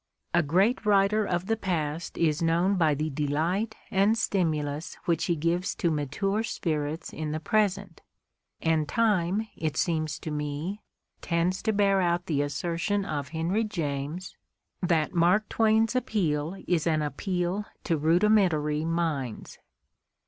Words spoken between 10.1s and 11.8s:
to me, tends to